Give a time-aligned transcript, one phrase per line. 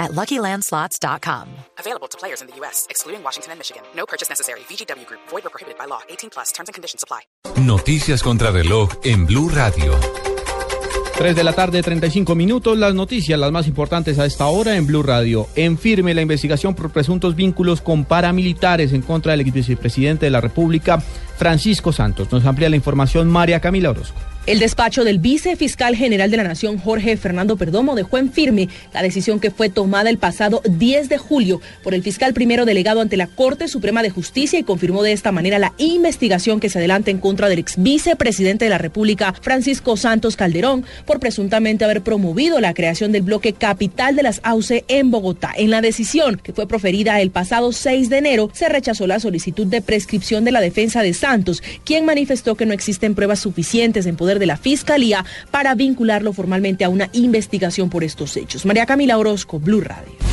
[0.00, 1.46] at LuckyLandSlots.com.
[1.78, 3.82] Available to players in the U.S., excluding Washington and Michigan.
[3.94, 4.60] No purchase necessary.
[4.68, 5.20] VGW Group.
[5.30, 6.00] Void or prohibited by law.
[6.08, 6.50] 18 plus.
[6.50, 7.20] Terms and conditions apply.
[7.60, 9.94] Noticias contra reloj en Blue Radio.
[11.20, 12.78] 3 de la tarde, 35 minutos.
[12.78, 15.48] Las noticias, las más importantes a esta hora en Blue Radio.
[15.54, 20.40] En firme la investigación por presuntos vínculos con paramilitares en contra del vicepresidente de la
[20.40, 20.98] República,
[21.36, 22.32] Francisco Santos.
[22.32, 24.18] Nos amplía la información María Camila Orozco.
[24.46, 29.02] El despacho del vicefiscal general de la Nación, Jorge Fernando Perdomo, dejó en firme la
[29.02, 33.18] decisión que fue tomada el pasado 10 de julio por el fiscal primero delegado ante
[33.18, 37.10] la Corte Suprema de Justicia y confirmó de esta manera la investigación que se adelanta
[37.10, 42.60] en contra del ex vicepresidente de la República, Francisco Santos Calderón, por presuntamente haber promovido
[42.60, 45.52] la creación del bloque capital de las AUCE en Bogotá.
[45.54, 49.66] En la decisión que fue proferida el pasado 6 de enero, se rechazó la solicitud
[49.66, 54.16] de prescripción de la defensa de Santos, quien manifestó que no existen pruebas suficientes en
[54.16, 58.66] poder de la Fiscalía para vincularlo formalmente a una investigación por estos hechos.
[58.66, 60.29] María Camila Orozco, Blue Radio.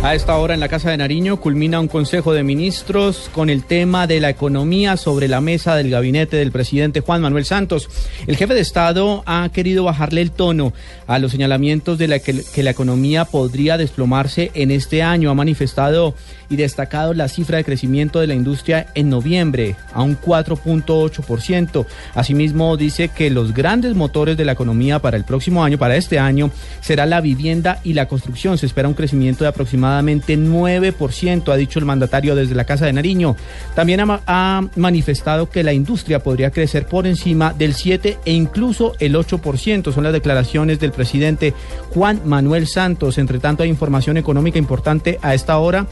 [0.00, 3.64] A esta hora en la Casa de Nariño culmina un Consejo de Ministros con el
[3.64, 7.88] tema de la economía sobre la mesa del gabinete del presidente Juan Manuel Santos.
[8.28, 10.72] El jefe de Estado ha querido bajarle el tono
[11.08, 15.32] a los señalamientos de que, que la economía podría desplomarse en este año.
[15.32, 16.14] Ha manifestado
[16.48, 21.86] y destacado la cifra de crecimiento de la industria en noviembre a un 4.8%.
[22.14, 26.20] Asimismo dice que los grandes motores de la economía para el próximo año, para este
[26.20, 28.56] año, será la vivienda y la construcción.
[28.58, 32.86] Se espera un crecimiento de aproximadamente aproximadamente 9%, ha dicho el mandatario desde la Casa
[32.86, 33.36] de Nariño.
[33.74, 39.14] También ha, manifestado que la industria podría crecer por encima del 7 e incluso el
[39.14, 39.92] 8%.
[39.92, 41.54] Son las declaraciones del presidente
[41.90, 43.18] Juan Manuel Santos.
[43.18, 45.86] Entre tanto, hay información económica importante a esta hora.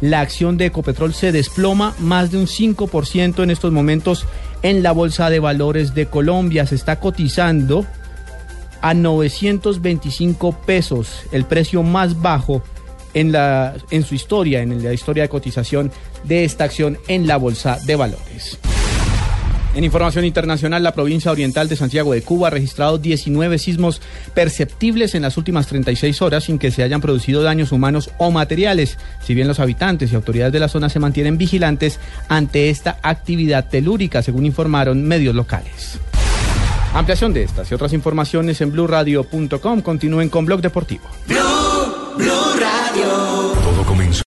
[0.00, 4.26] La acción de Ecopetrol se desploma más de un 5% en estos momentos
[4.62, 6.66] en la Bolsa de Valores de Colombia.
[6.66, 7.84] Se está cotizando
[8.80, 12.62] a 925 pesos, el precio más bajo
[13.14, 15.90] en, la, en su historia, en la historia de cotización
[16.24, 18.58] de esta acción en la Bolsa de Valores.
[19.72, 24.02] En información internacional, la provincia oriental de Santiago de Cuba ha registrado 19 sismos
[24.34, 28.98] perceptibles en las últimas 36 horas sin que se hayan producido daños humanos o materiales,
[29.22, 33.68] si bien los habitantes y autoridades de la zona se mantienen vigilantes ante esta actividad
[33.68, 36.00] telúrica, según informaron medios locales.
[36.92, 39.82] Ampliación de estas y otras informaciones en blurradio.com.
[39.82, 41.04] Continúen con Blog Deportivo.
[41.28, 41.38] Blue,
[42.16, 42.60] Blue
[43.00, 43.29] You.